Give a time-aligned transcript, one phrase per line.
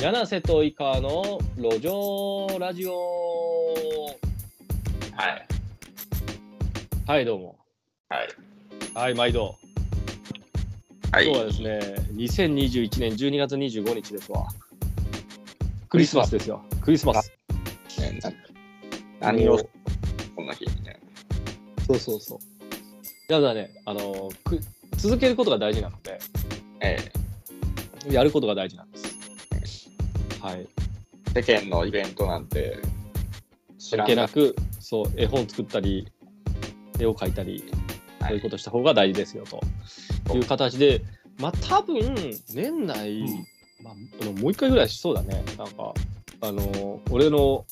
[0.00, 4.06] 柳瀬と井川の路上ラジオ。
[5.12, 5.46] はい。
[7.06, 7.58] はいどうも。
[8.08, 8.28] はい。
[8.94, 9.56] はい毎度。
[11.12, 11.26] はい。
[11.26, 11.80] 今日はですね
[12.14, 14.48] 2021年12月25日ですわ。
[15.90, 16.64] クリスマスですよ。
[16.80, 17.30] クリスマス。
[17.98, 18.32] ねな
[19.20, 19.58] 何を
[20.34, 20.98] こんな日にね。
[21.86, 22.38] そうそうそう。
[23.28, 24.60] ただねあのく
[24.96, 26.18] 続けることが大事なので。
[26.80, 26.96] え
[28.08, 28.89] やることが大事なんです
[30.40, 30.66] はい
[31.34, 32.78] え世間のイベントなんて
[33.78, 36.10] 知らなくそう絵本作ったり
[36.98, 37.64] 絵を描いたり
[38.20, 39.44] はいそういうことした方が大事ですよ
[40.24, 41.02] という形で、
[41.38, 42.14] まあ多分
[42.54, 43.28] 年内、うん
[43.82, 45.42] まあ、もう一回ぐらいしそうだね。
[45.56, 45.94] なんか、
[46.42, 47.64] あの俺の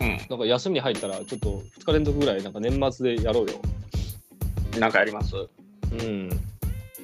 [0.00, 0.18] うん。
[0.28, 3.58] なんか休みに入ったら、ちょっと2日連続ぐらい、なんか年末でやろうよ。
[4.78, 5.30] なんかやります？
[5.30, 5.48] ちょ
[5.92, 6.28] うん。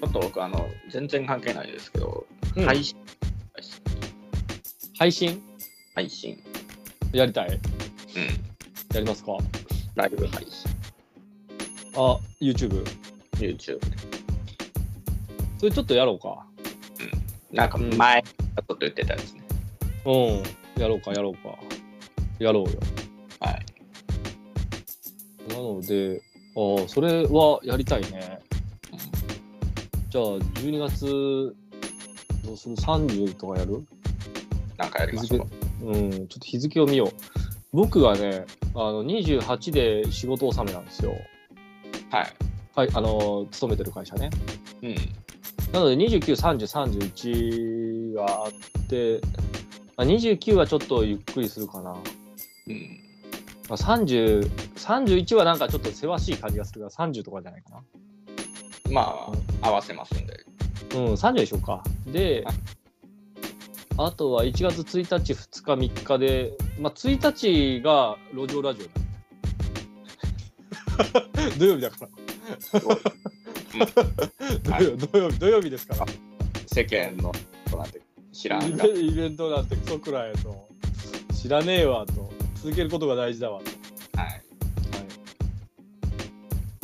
[0.07, 2.97] っと僕、あの、全然関係ないですけど、うん配信。
[4.97, 5.43] 配信？
[5.95, 6.41] 配信。
[7.13, 7.49] やりたい？
[7.49, 7.59] うん。
[8.95, 9.37] やりますか？
[9.97, 10.71] ライブ配信。
[11.97, 12.85] あ、YouTube。
[13.33, 13.97] YouTube で。
[15.59, 16.47] それちょっとやろうか。
[17.51, 19.43] なんか前、ちょっと言ってたですね。
[20.05, 20.11] う
[20.79, 20.81] ん。
[20.81, 21.59] やろうか、やろうか。
[22.39, 22.79] やろうよ。
[23.41, 23.67] はい。
[25.49, 26.23] なので、
[26.57, 28.39] ああ、それはやりたいね。
[30.09, 31.57] じゃあ、12月、
[32.45, 33.85] どうする ?30 とかやる？
[34.77, 35.47] なんかやりましょ
[35.83, 35.87] う。
[35.87, 37.11] うん、ちょっと日付を見よう。
[37.73, 38.45] 僕がね、
[38.75, 41.13] あの28で仕事納めなんですよ。
[42.11, 42.27] はい。
[42.75, 44.31] はい、あの、勤めてる会社ね。
[44.83, 44.95] うん。
[45.73, 49.21] なので、29、30、31があって、
[49.97, 51.93] まあ、29はちょっとゆっくりするかな。
[51.93, 52.01] ま
[52.69, 52.99] うん。
[53.71, 57.83] あ、30、31はなんかちょっとせわしい感じがするから、30とかじゃないかな。
[58.91, 60.45] まあ、合わせますんで。
[60.95, 61.83] うん、30でしょうか。
[62.07, 62.55] ではい、
[63.97, 69.05] あとは1月1日、2日、3日で、まあ、1日が路上ラジオ
[71.59, 72.09] 土曜日だから。
[74.79, 76.07] 土曜土曜日土曜日ですから。
[76.67, 77.35] 世間のこ
[77.71, 78.01] となんて
[78.33, 78.85] 知らイんが。
[78.85, 80.69] ベイベントなんてクソくらいと。
[81.33, 82.33] 知らねえわと。
[82.57, 83.71] 続けることが大事だわと。
[84.21, 84.31] はい。
[84.31, 84.43] はい。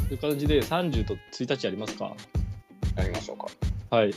[0.08, 2.14] という感じで30と1日やりますか？
[2.96, 3.46] やりましょうか。
[3.96, 4.14] はい。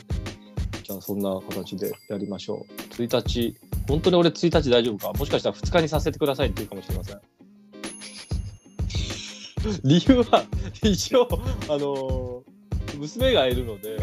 [0.94, 2.72] じゃあそんな形でやりましょう。
[3.02, 3.56] 1日、
[3.88, 5.12] 本当に俺1日大丈夫か？
[5.18, 7.20] もしかしたら2日にさせてくださいって言うかもしれません。
[9.82, 10.44] 理由は、
[10.82, 11.26] 一応、
[11.68, 12.42] あのー
[12.98, 13.96] 娘がいるので。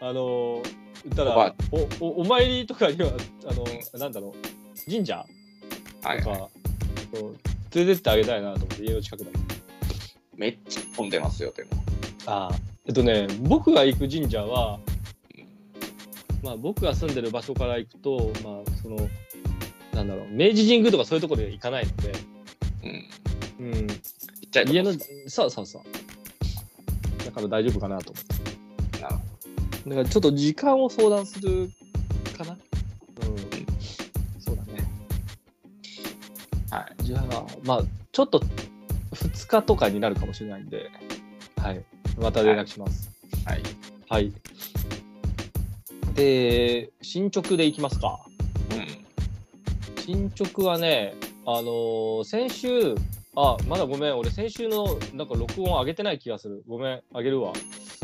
[0.00, 0.62] あのー
[1.04, 3.10] 言ったらおお、お参りとかには、
[3.46, 5.24] あのーなんだろう、神社？
[6.02, 6.30] はいと。
[6.30, 6.48] か、
[7.14, 7.36] そう
[7.74, 9.30] 連れてってあげたいなと思って、家の近くだ
[10.36, 11.70] めっちゃ混んでますよ、でも。
[12.26, 12.56] ああ。
[12.86, 14.80] えっとね、僕が行く神社は、
[16.42, 19.08] まあ、僕が住んでる場所から行くと、まあ、その、
[19.94, 22.12] なんだろう、明治神宮とかそういうところで行かないので、
[23.58, 23.66] うん。
[23.66, 24.92] うん、家の、
[25.26, 27.24] そうそうそう。
[27.24, 29.02] だから大丈夫かなと思って。
[29.02, 31.70] なるほだからちょっと時間を相談する
[32.36, 32.52] かな。
[32.52, 32.58] うん。
[34.40, 34.88] そうだね。
[36.70, 37.04] どはい。
[37.04, 37.82] じゃあ、まあ、
[38.12, 38.40] ちょっと
[39.12, 40.90] 2日とかになるかもしれないんで、
[41.56, 41.84] はい。
[42.20, 43.10] また連絡します。
[43.44, 43.62] はい。
[44.08, 44.32] はい。
[46.18, 48.18] で、進捗でいきますか。
[48.72, 50.02] うん。
[50.02, 51.14] 進捗はね、
[51.46, 52.96] あのー先週、
[53.36, 56.64] あ、まだごめん、俺先週のなんか録音上げてない気がする。
[56.66, 57.52] ごめん、上げるわ。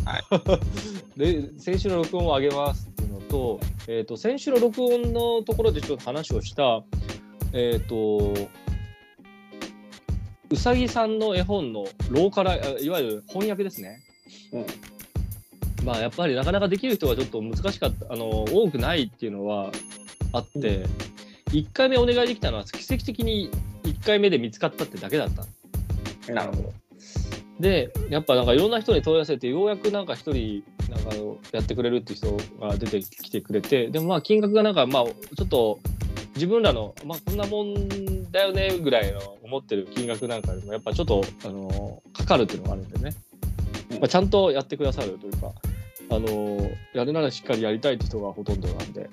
[0.04, 0.60] は
[1.18, 6.84] で、先週の録音を上げますっていうのと、えっ、と、先週の録音のところでちょっと話をした、
[7.52, 8.32] えっ、と、
[10.50, 14.04] うさぎさんの絵本のローカル、あいわゆる翻訳ですね。
[14.52, 14.93] うん。
[15.84, 19.70] まあやっぱりなかなかできる人がちょっと難しかったあの多くないっていうのは
[20.32, 20.86] あって、
[21.50, 23.50] 1回目お願いできたのは奇跡的に
[23.84, 26.32] 1回目で見つかったってだけだった。
[26.32, 26.72] なるほど。
[27.60, 31.14] でやっぱなんかいろんな人に問い合わせてようやくなんか一人なんか
[31.52, 35.78] やってくれるっていう人が出てきてくれてでもまあ金額がなんかまあちょっと
[36.34, 43.14] 自分らのまあこんなもんだよねぐらいの思ってる金額なんかでもやっぱちょっとあのかかるっていうのがあるんでね、
[43.90, 43.98] うん。
[44.00, 45.52] まあ、ちゃんとやってくださるというか
[46.10, 49.08] あのやるならしっかりやりたいって人がほとんどなんで。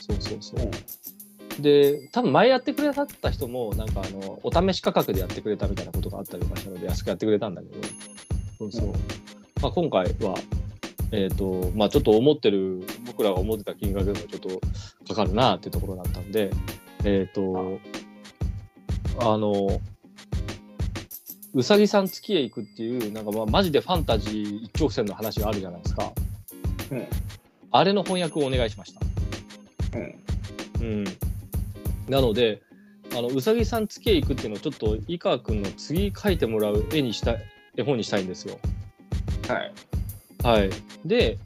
[0.00, 7.74] そうそうそう、で多分前やってくれた人もなんかあのお試し価格でやってくれたみたいなことがあったりとかしたので安くやってくれたんだけど。
[8.58, 8.92] そうそう、うん。
[9.62, 10.34] まあ、今回は
[11.12, 14.60] えっ、とまあちょっと思ってる僕らが思ってた金額でもちょっと
[15.06, 16.50] かかるなっていうところだったんで
[17.04, 17.78] えっ、と
[19.20, 19.80] あの
[21.54, 26.12] うさぎさん月へ行くっていうなんかまあマジでファンタジー一直線の話があるじゃないですか
[26.90, 27.06] うん。
[27.70, 29.00] あれの翻訳をお願いしました
[29.98, 30.14] うん。
[30.80, 31.04] うん。
[32.08, 32.62] なので、
[33.12, 37.44] あのうさぎさん月へ行くっていうのをちょっと井川君の次描いてもらう絵にしたい
[37.76, 38.58] 絵本にしたいんですよ。
[39.48, 39.72] はい。
[40.42, 40.70] はい。
[41.04, 41.38] で、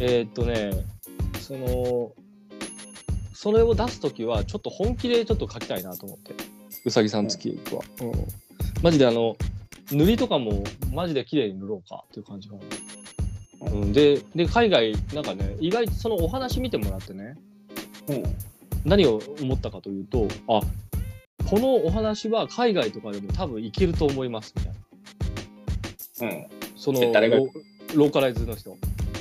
[0.00, 0.84] えーっとね、
[1.40, 2.12] その、
[3.34, 6.34] それを出すときは、ちょっと本気でちょっと描きたいなと思って。
[6.84, 7.82] うさぎさん月へ行くは。
[8.02, 8.12] うん。
[8.82, 9.36] マジであの、
[9.92, 13.70] 塗りとかもマジで綺麗に塗ろうかっていう感じかな。
[13.70, 17.36] うん、でで海外なんかね意外とそのお話見てもらってね
[18.08, 18.22] うん。
[18.84, 20.60] 何を思ったかというとあ
[21.48, 26.36] このお話は海外とかでも多分いけると思いますみたいな。
[26.36, 26.46] うん。
[26.76, 28.76] そのローカライズの人。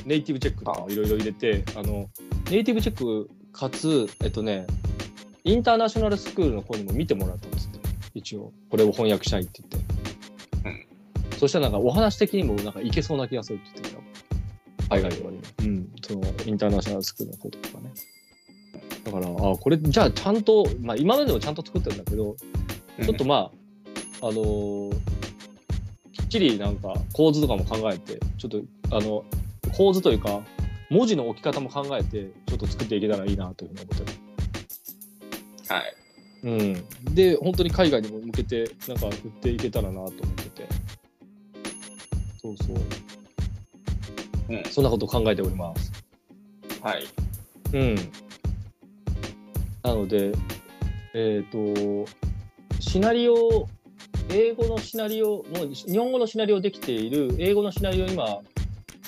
[0.05, 2.09] ネイティブチェックとかいろいろ入れてあの
[2.49, 4.65] ネイティブチェックかつえっとね
[5.43, 7.79] インターナショナルスクールの子にも見てもらったんですって。
[8.13, 8.51] 一応。
[8.69, 9.80] これを翻訳したいって言って、
[11.41, 14.03] そしたらなんかお話的にもなんかいけそうな気がするって言ってたよ
[14.89, 17.91] 海外とかにも、うん、そのインターナショナルスクールの子とかね
[19.03, 22.35] だからあこれじゃあちゃんと、まあ、今までもちゃんと作ってるんだけど
[23.03, 23.51] ちょっとま
[24.21, 25.21] あ、あのー
[26.13, 28.61] きっちりなんか構図とかも考えて、ちょっと
[28.95, 29.23] あの
[29.75, 30.41] 構図というか、
[30.89, 34.05] 文字の置き方も考えて、ちょっと作っていけたらいいなというふうに思っ
[35.67, 35.95] てはい。
[36.43, 36.51] る。
[36.51, 37.15] うん。
[37.15, 40.67] で、本当に海外にも向けて、なんか売っていけたらなと思ってて。
[42.41, 42.77] そうそう。
[44.49, 44.63] うん。
[44.65, 45.91] そんなことを考えております。
[46.81, 47.03] はい。
[47.73, 47.95] うん。
[49.83, 50.31] なので、
[51.13, 52.05] えっ、と、
[52.79, 53.67] シナリオ、
[54.29, 58.39] 英語のシナリオ、もう日本語のシナリオできている、英語のシナリオ今、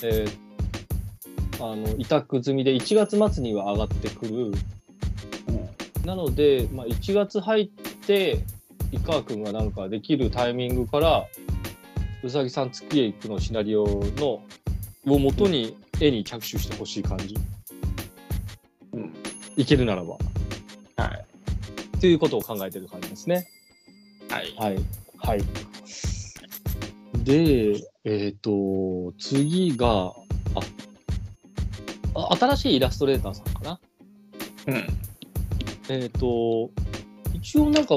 [0.04, 0.44] えー
[1.60, 4.36] あの委託済みで1月末には上がってくる。
[4.36, 6.06] うん。
[6.06, 7.68] なので、まあ、1月入っ
[8.06, 8.44] て、
[8.92, 11.26] 井川君がなんかできるタイミングから、
[12.24, 13.86] うさぎさん月へ行くのシナリオ
[14.16, 14.42] の
[15.06, 17.36] を元に絵に着手してほしい感じ。
[18.94, 19.14] うん。
[19.58, 20.18] いけるならば。
[20.96, 22.00] はい。
[22.00, 23.46] ということを考えてる感じですね。
[24.30, 24.56] はい。
[24.58, 24.78] はい。
[25.18, 25.44] はい。
[27.26, 30.14] で、えっ、と、次が、
[30.56, 30.62] あ、
[32.16, 33.80] あ新しいイラストレーターさんかな。
[34.68, 34.88] うん。
[35.90, 36.70] えっ、と、
[37.34, 37.96] 一応なんか、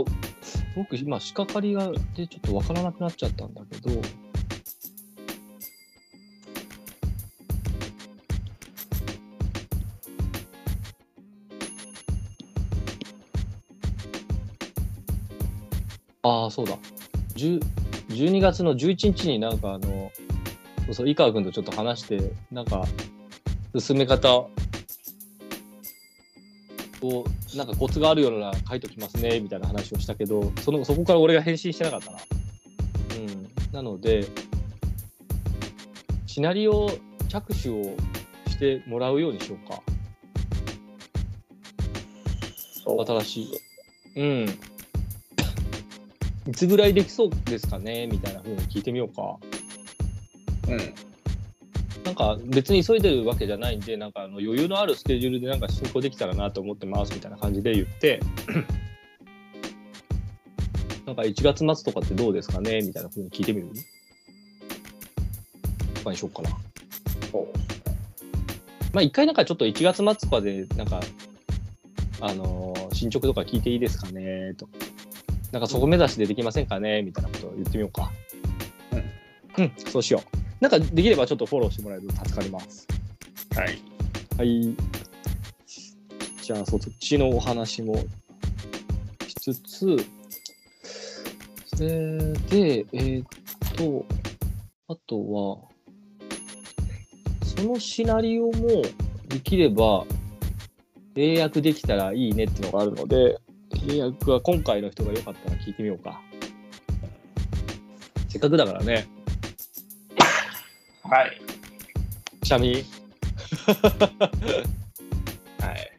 [0.76, 4.02] 僕今、仕掛かりがでちょっとわからなくなっちゃったんだけど、
[16.22, 16.76] ああ、そうだ。
[17.36, 17.60] 10
[18.08, 20.12] 12月の11日になんかあの、
[20.86, 22.84] そうそう、井川君とちょっと話して、なんか、
[23.78, 24.46] 進め方
[27.08, 27.24] を、
[27.54, 32.18] なんかコツがあるような書いときますね、みたいな話をしたけど、その、そこから俺が返信してなかったな。
[33.16, 33.48] うん。
[33.72, 34.26] なので、
[36.26, 36.90] シナリオ
[37.28, 37.96] 着手を
[38.48, 39.82] してもらうようにしようか。
[43.04, 43.60] 新しい。
[44.16, 44.58] うん。
[46.48, 49.36] いつぐらいできそうですかねみたいな風に聞いてみようか。
[50.68, 51.05] うん。
[52.06, 58.20] なんか別に急いでるわけじゃないんで、なんかあの余裕のあるスケジュールでなんか進行できたらなと思ってますみたいな感じで言って、
[61.04, 63.68] なんか1月末とかってどうですかねみたいな風に聞いてみる？
[65.94, 66.50] とかにしようかな。
[68.92, 71.00] まあ一回なんかちょっと1月末とかでなんか、
[72.20, 74.68] あのー進捗とか聞いていいですかねと。
[75.52, 78.10] なんかそこ目指しでできませんかねみたいなことを言ってみようか。
[79.58, 80.45] うん、そうしよう。
[80.60, 82.86] なんかできればちょっとフォローしてもらえると助かります。
[83.54, 83.78] はい。
[84.38, 84.74] はい。
[86.42, 87.96] じゃあそっちのお話も
[89.26, 89.96] しつつ、
[91.80, 93.26] えーで、えーっ
[93.76, 94.06] と、
[94.88, 95.58] あとは、
[97.44, 98.82] そのシナリオも
[99.28, 100.04] できれば
[101.16, 103.38] 英訳できたらいいねっていうのがあるので、
[103.88, 106.20] 英訳は今回の人がよかったら聞いてみようか。
[108.28, 109.06] せっかくだからね、
[111.08, 111.40] はい。
[112.40, 112.84] くしゃみ。
[115.60, 115.92] はい。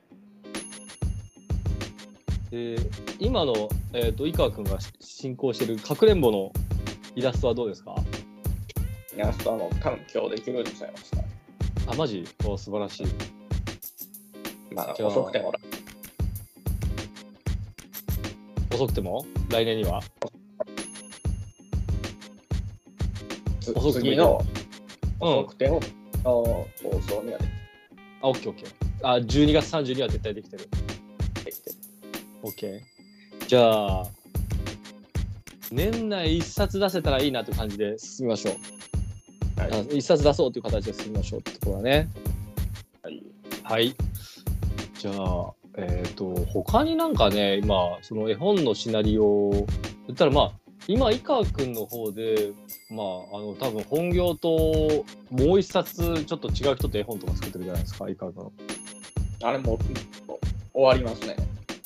[2.52, 2.78] で
[3.20, 6.52] 今の、えー、と井川君が進行してるかくれんぼの
[7.16, 7.96] イラストはどうですか？
[9.16, 11.28] イラストあの、多分今日できるんちゃいますかね。
[11.88, 12.24] あマジ？
[12.46, 13.08] お素晴らしい
[14.74, 15.60] まあ、遅くてもら
[18.76, 19.26] 遅くても？
[19.50, 20.02] 来年には？
[23.62, 24.46] つ遅くてもいい次の
[25.22, 25.38] うん。
[25.40, 25.80] 遅くても、
[26.24, 26.68] あの放
[27.08, 27.46] 送にはで
[28.22, 28.74] あオッケーオッケー。
[29.04, 30.70] あ12月30には絶対できてる。
[31.46, 31.72] きて、
[32.42, 33.46] オッケー。
[33.48, 34.08] じゃあ
[35.72, 39.72] 年内一冊出せたらいいなという感じで進みましょう、はい。
[39.72, 42.10] あ一冊出そうという形で進みましょうってところだね。
[43.04, 43.24] はい。
[43.64, 43.96] はい。
[44.98, 49.68] じゃあ、えっ、と、他になんかね、今、その絵本のシナリオを、
[50.08, 50.52] 言ったらまあ、
[50.90, 52.54] 今、井川くんの方で、
[52.90, 58.52] まあ、あの、多分本業と、もう一冊、ちょっと違う人と絵本とか作ってるじゃないですか、井川くん。
[59.44, 59.78] あれもう
[60.74, 61.36] 終わりますね。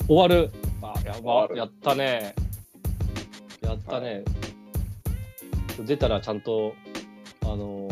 [0.06, 0.50] 終わる？
[0.80, 2.34] あ、やばやったね。
[3.60, 4.24] やったね。
[5.84, 6.74] 出たらちゃんと、
[7.42, 7.88] あの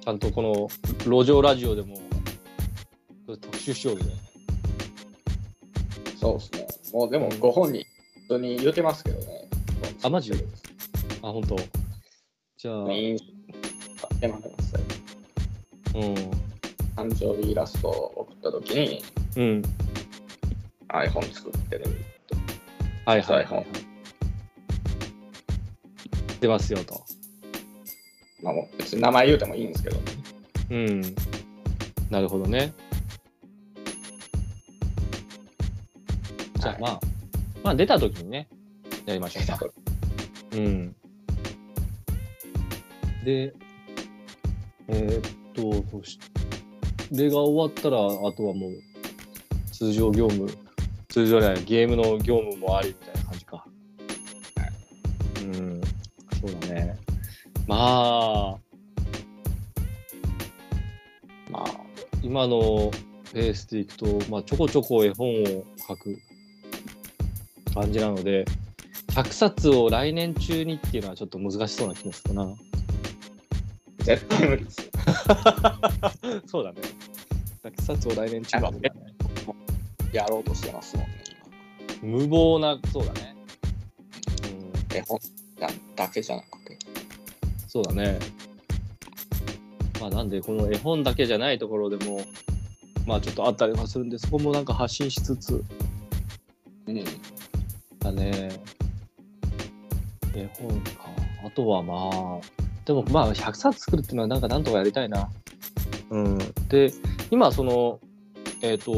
[0.00, 0.68] ちゃんとこの
[1.04, 1.98] 路上ラジオでも
[3.26, 4.04] 特集しようぜ。
[6.20, 6.66] そうですね。
[6.92, 7.95] もうでもご本人、普
[8.26, 9.48] 通に言うてますけどね。
[10.02, 10.32] あマジ？
[11.22, 11.56] あ、本当。
[12.56, 12.92] じゃあ、うん。
[12.94, 13.24] インス
[14.00, 14.50] タってますよ
[16.96, 19.02] 誕生日イラストを送ったときに
[19.36, 19.62] うん。
[20.88, 21.84] iPhone 作ってる
[22.26, 22.36] と。
[23.04, 23.66] はいはいはい、ははいい。
[26.40, 27.04] 出ますよと。
[28.42, 29.98] まあもう別に名前言うてもいいんですけど、
[30.70, 31.00] うん。
[32.10, 32.72] なるほどね。
[36.58, 37.00] じゃあはいまあ、
[37.66, 38.48] まあ出た時にね、
[39.06, 39.66] やりましょうか。
[40.52, 40.94] うん。
[43.24, 43.52] で、
[44.86, 46.20] えーっと、そし
[47.10, 48.72] でが終わったら、あとはもう、
[49.72, 50.48] 通常業務、
[51.08, 53.66] 通常じゃない、ゲームの業務もありみたいな感じか。
[55.42, 55.80] うん、
[56.40, 56.96] そうだね。
[57.66, 58.58] まあ、
[61.50, 61.66] まあ、
[62.22, 62.92] 今の
[63.32, 66.16] ペースでいくと、まあ、ちょこちょこ絵本を書く
[67.76, 68.46] 感じなので、
[69.08, 72.48] 100冊を来年中にっていうのはちょっと難しそうな気もするな。
[73.98, 74.84] 絶対無理ですよ。
[76.46, 76.80] そうだね。
[77.64, 79.00] 100冊を来年中は無理だね。
[80.12, 81.22] やろうとしてますもんね、
[82.02, 83.36] 無謀な、そうだね。
[84.44, 84.98] うん、今。
[84.98, 85.20] 絵本
[85.96, 86.78] だけじゃなくて。
[87.68, 88.18] そうだね。
[90.00, 92.22] まあ、なんで、この絵本だけじゃないところでも、
[93.06, 95.62] まあ、ちょっとあったりはするんで、そこもなんか発信しつつ、
[96.86, 97.04] うん。
[98.06, 98.48] だね。
[100.34, 101.10] 絵本か。
[101.44, 102.40] あとはまあ、
[102.84, 105.28] でもまあ100冊作るっていうのはなんかなんとかやりたいな。
[106.10, 106.38] うん。
[106.68, 106.92] で、
[107.30, 108.00] 今その、
[108.62, 108.92] えっ、と、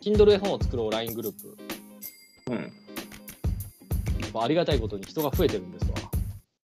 [0.00, 1.56] Kindle 絵本を作ろう LINE グループ、
[2.50, 2.72] うん。
[4.32, 5.96] まあ、ありがたいことに人が増えてるんですわ。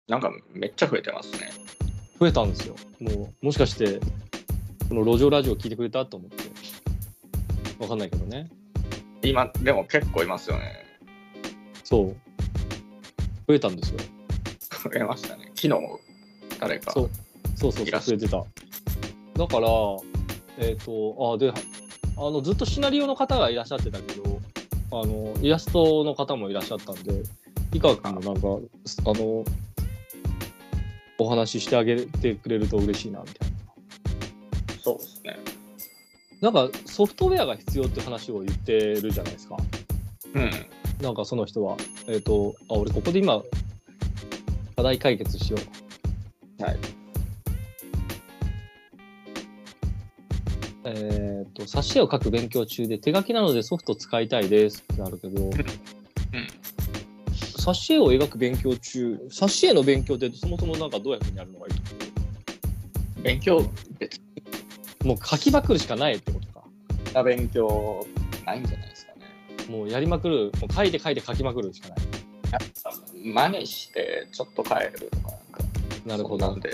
[0.07, 1.49] なんかめっちゃ増えてますね。
[2.19, 2.75] 増えたんですよ。
[2.99, 3.99] もう、もしかして、
[4.89, 6.43] この路上ラジオ聞いてくれたと思って。
[7.79, 8.49] わかんないけどね。
[9.23, 10.85] 今、でも結構いますよね。
[11.83, 12.15] そう。
[13.47, 13.99] 増えたんですよ。
[14.83, 15.45] 増えましたね。
[15.55, 15.99] 昨日も
[16.59, 16.91] 誰か。
[16.91, 17.09] そう
[17.55, 18.43] そうそうそう、いらっしゃ増えてた。
[19.39, 19.67] だから、
[20.57, 21.53] えっ、と、あ、で、
[22.17, 24.41] あの、ずっとシナリオの方がいらっしゃってたけど、
[24.91, 27.23] あの、イラストの方もいらっしゃったんで、
[27.73, 28.47] 井川君もなんか、
[29.05, 29.43] あの、
[31.17, 33.53] お話ししてあげてくれると嬉しいな、みたいな。
[34.81, 35.52] そうですね。
[36.43, 39.55] なんか、ソフトウェアが必要って話を言ってるじゃないですか。
[40.35, 40.51] うん。
[41.01, 41.77] なんかその人は。
[42.09, 43.41] えっ、と、あ、俺ここで今、
[44.75, 45.57] 課題解決しよ
[46.59, 46.63] う。
[46.63, 46.77] はい。
[50.83, 55.51] えっ、と、挿絵を描く勉強中で手書きなのでソフト使いたいですってなるけど、うん。
[57.31, 61.81] 挿絵を描く勉強中、挿絵の勉強ってそもそもなんかどういうふうにやるのがいいと
[63.21, 63.65] 勉強、
[63.97, 64.19] 別
[65.03, 66.32] もう書きまくるしかないって。
[67.13, 68.05] な勉強
[68.45, 69.21] ないんじゃないですかね。
[69.69, 71.99] もうやりまくる、もう書いて書いて書きまくるしかない。
[73.23, 75.63] 真似してちょっと変えるとか、なんか。
[76.05, 76.59] なるほどなん。
[76.59, 76.69] で、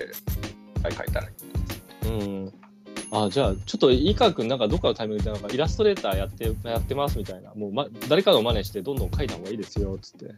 [0.84, 2.10] はい、書いたらいいんですかね。
[2.10, 2.53] うん。
[3.12, 7.53] あ、じゃあ、ちょっと井川君なんかどっかのタイミングでなんかイラストレーターやって、やってますみたいな。
[7.55, 10.34] もう、ま、誰かの真似してどんどん書いた方がいいですよ、つって。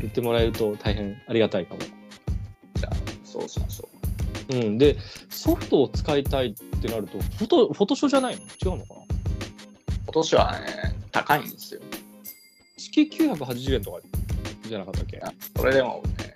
[0.00, 1.80] 言ってもらえると大変ありがたいかも。
[2.74, 3.91] じゃあ、そうしましょう
[4.54, 4.78] ん。
[4.78, 4.96] で、
[5.30, 8.42] ソフトを使いたいってなると、フォト、フォトショーじゃないの？
[8.72, 9.00] 違うのかな？
[9.00, 9.04] う。
[10.04, 11.80] 今年はね、高いんですよ。
[12.76, 14.00] 月980円とか
[14.66, 15.20] じゃなかったっけ？
[15.22, 16.34] あそれでもね、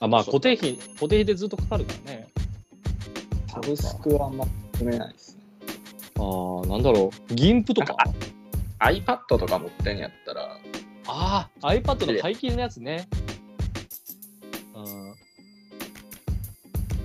[0.00, 2.28] あ、まあ固定費、固定費でずっとかかるからね。
[3.48, 5.42] サブスクはあんま含めないですね。
[6.18, 7.34] ああ、なんだろう。
[7.34, 7.94] 銀プとか？
[8.04, 8.14] なん
[8.96, 10.58] iPad とか持ってんやったら、
[11.06, 13.08] ああ、iPad の解禁のやつね。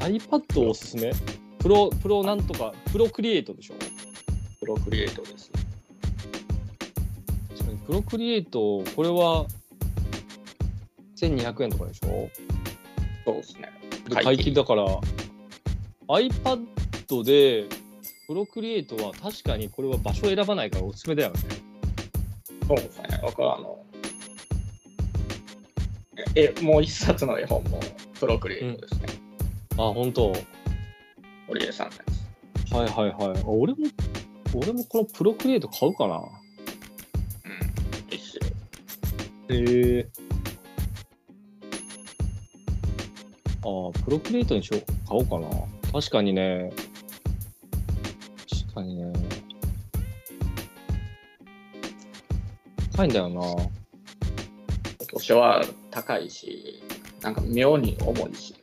[0.06, 1.12] iPad おすすめ？
[1.60, 3.76] プロ、プロなんとか、プロクリエイトでしょ？
[4.60, 5.52] プロクリエイトです。
[7.50, 9.46] 確かにプロクリエイト、これは
[11.18, 12.30] 1200円とかでしょ？
[13.26, 13.72] そうですね。
[14.08, 14.86] で解禁だから
[16.08, 17.66] iPad で
[18.28, 21.40] プロクリエイトは確かにこれは場所選ばないからおすすめだよね。
[22.68, 23.20] そうですね。
[23.24, 23.80] 僕はあの、
[26.36, 27.80] え、もう一冊の絵本も
[28.20, 29.08] プロクリエイトですね。
[29.78, 30.34] あ、本当。
[31.48, 32.04] 堀江さんのや
[32.66, 32.74] つ。
[32.74, 33.42] はいはいはい。
[33.42, 33.80] あ俺も
[34.54, 36.16] 俺もこのプロクリエイト買うかな。
[36.16, 36.22] うん。
[38.12, 38.42] いいっすよ。
[39.50, 40.08] へえ。
[43.64, 45.50] ああ、プロクリエイトにしよう、買おうかな。
[45.92, 46.72] 確かにね。
[48.50, 49.14] 確かにね。
[52.94, 53.42] 高いんだよな。
[55.10, 56.82] 年は高いし、
[57.22, 58.56] なんか妙に重いし。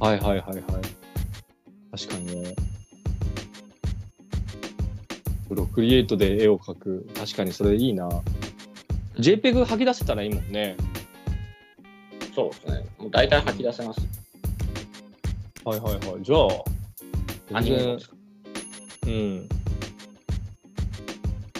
[0.00, 0.62] はいはいはいはい。
[1.92, 2.54] 確かにね。
[5.46, 7.06] プロクリエイトで絵を描く。
[7.14, 8.08] 確かにそれいいな。
[9.18, 10.76] JPEG 吐き出せたらいいもんね。
[12.34, 12.86] そうですね。
[12.98, 14.00] もう大体吐き出せます。
[15.64, 16.22] はいはいはい。
[16.22, 18.08] じゃあ、アニメも全然
[19.06, 19.48] うん。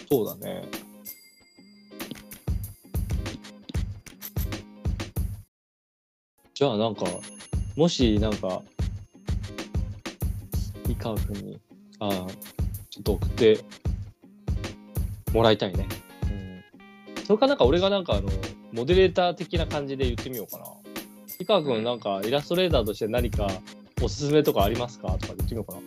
[0.08, 0.64] そうだね。
[6.54, 7.04] じゃあなんか、
[7.76, 8.62] もしなんか、
[10.88, 11.60] 井川君に、
[11.98, 12.10] ああ、
[12.90, 13.58] ちょっと送って
[15.32, 15.86] もらいたいね。
[16.24, 16.26] う
[17.20, 17.24] ん。
[17.24, 18.28] それかなんか俺がなんかあの、
[18.72, 20.64] モデレーター的な感じで言ってみようかな。
[21.38, 23.48] 井川君なんかイラストレーターとして何か
[24.02, 25.08] おすすめとかありますか？
[25.12, 25.80] とか言ってみようかな。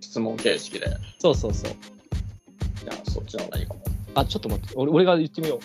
[0.00, 0.86] 質問形式で。
[0.86, 1.70] じそうそうそう。
[1.70, 3.80] ゃあそっちの方がいいかも。
[4.14, 5.58] あ、ちょっと待って、俺俺が言ってみよう。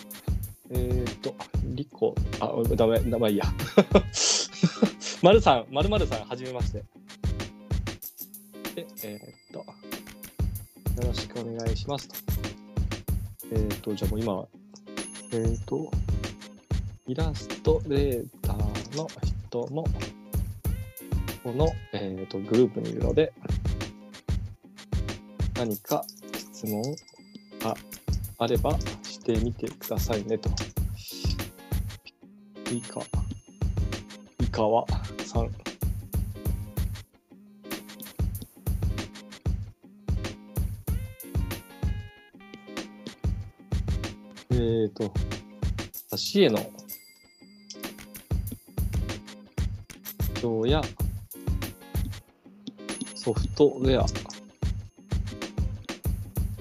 [0.70, 3.44] えー、っと、リコ、あ、ダメ、名前いいや。
[5.26, 6.84] まるさん、まるまるさん、はじめまして。
[8.76, 9.20] で、えー、っ
[9.52, 9.64] と、よ
[11.08, 12.14] ろしくお願いしますと。
[13.50, 14.46] えー、っと、じゃあもう今、
[15.32, 15.90] えー、っと、
[17.08, 19.84] イラストレーターの人も、
[21.42, 23.32] この、え、っと、グループにいるので、
[25.56, 26.04] 何か
[26.36, 26.80] 質問
[27.64, 27.76] が
[28.38, 30.50] あればしてみてくださいねと。
[32.70, 33.02] いいか。
[34.38, 34.86] いかわ
[35.26, 35.50] さん。
[44.50, 45.12] えーと、
[46.16, 46.58] シエの。
[50.40, 50.82] 今日や
[53.14, 54.06] ソフトウェア。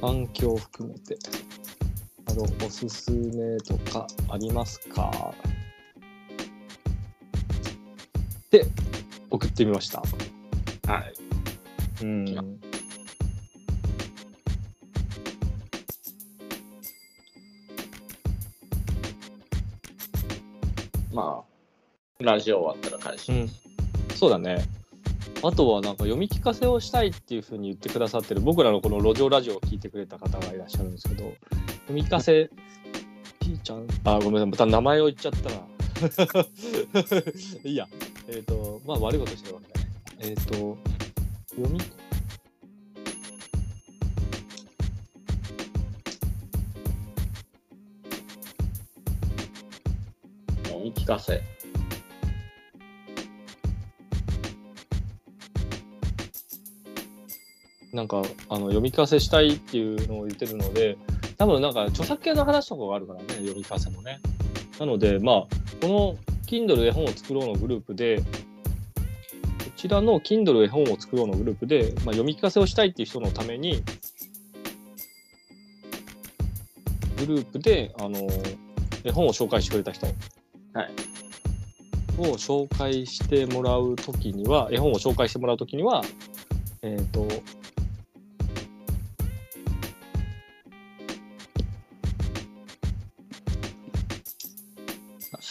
[0.01, 1.17] 環境を含めて、
[2.27, 5.33] あの、おすすめとかありますか？
[8.59, 8.65] で、
[9.29, 9.99] 送ってみました。
[10.87, 11.13] はい。
[12.03, 12.59] うん。
[21.13, 21.43] ま
[22.19, 23.49] あ、ラジオ終わったら返しうん。
[24.15, 24.63] そうだね。
[25.43, 32.49] あとはなんか読み聞かせをしたいっていうふうに言ってくださってる僕らのこの路上ラジオを聞いてくれた方がいらっしゃるんですけど読み聞かせ
[33.39, 33.85] ピーちゃん？
[34.05, 35.55] あごめんなさいまた名前を言っちゃったな
[37.63, 37.87] い いや
[38.27, 39.89] えっ、とまあ悪いことしてるわけだね。
[40.19, 40.77] えっ、と
[41.51, 41.79] 読み。
[50.63, 51.41] 読み聞かせ。
[57.93, 60.97] なんかあの読み聞かせしたいっていうのを言ってるので
[61.37, 64.19] 多分なんか著作権の話とかがあるからね読み聞かせもね。
[64.79, 65.47] なのでまあ
[65.81, 68.23] この Kindle 絵本を作ろうのグループでこ
[69.75, 73.83] ちらの Kindle 絵本を作ろうのグループで、まあ、読み聞かせをしたいっていう人のために
[77.19, 78.19] グループであの
[79.03, 80.15] 絵本を紹介してくれた人はい。
[82.17, 86.03] を紹介してもらうときには絵本を紹介してもらうときには
[86.81, 87.27] えっ、と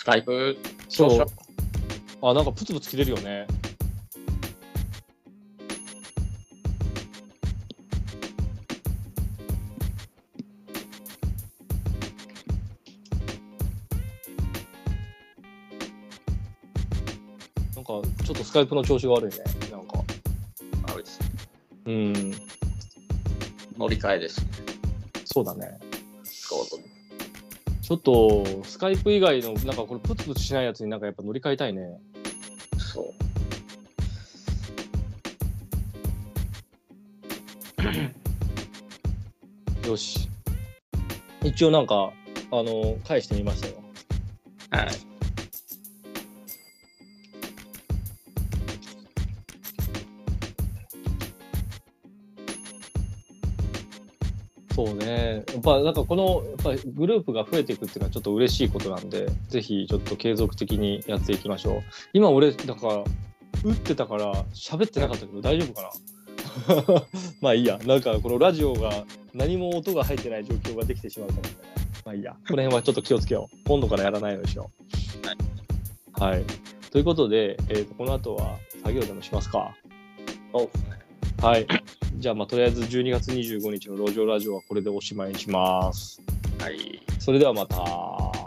[0.04, 0.58] スカイプ、
[0.94, 1.26] そう。
[2.22, 3.46] あなんかプツプツ切れるよね。
[17.74, 19.38] なんかちょっとスカイプの調子が悪いね。
[19.72, 19.98] なんか。
[20.86, 21.18] あれです。
[21.86, 22.32] うん。
[23.76, 24.46] 乗り換えですね。
[25.24, 25.76] そうだね。
[26.24, 26.93] 使おうと思う
[27.84, 32.00] ちょっとスカイプ以外のなんかこれプツプツしないやつになんかやっぱ乗り換えたいね。
[32.78, 33.12] そ
[39.84, 39.88] う。
[39.88, 40.30] よし。
[41.42, 42.10] 一応なんか
[42.50, 43.83] あの返してみましたよ
[55.64, 61.82] ぱなんかこのやっぱグループが増えていくっていうのはちょっと嬉しいことなんで、ぜひちょっと継続的にやっていきましょう。
[62.12, 63.04] 今俺だから
[63.64, 67.02] 打ってたから喋ってなかったけど大丈夫かな？
[67.40, 67.78] まあいいや。
[67.86, 71.60] なんかこのラジオが何も音が入ってない状況ができてしまうかもしれない。
[72.04, 72.32] まあいいや。
[72.32, 73.56] この辺はちょっと気をつけよう。
[73.66, 74.70] 今度からやらないようにしよ
[76.18, 76.22] う。
[76.22, 76.44] はい。
[76.90, 79.74] ということで、えーと、この後は作業でもしますか？
[80.52, 80.98] そうですね。
[81.42, 81.66] はい。
[82.16, 86.22] じゃあ、まあ、とりあえず12月25日の路上ラジオはこれでおしまいにします。
[86.58, 87.02] はい。
[87.18, 88.43] それではまた。